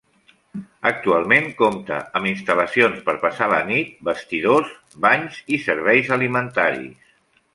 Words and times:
Actualment 0.89 1.49
compta 1.59 1.97
amb 2.19 2.29
instal·lacions 2.29 3.03
per 3.09 3.13
passar 3.27 3.49
la 3.53 3.59
nit, 3.69 3.93
vestidors, 4.09 4.73
banys 5.07 5.39
i 5.59 5.63
serveis 5.69 6.13
alimentaris. 6.19 7.13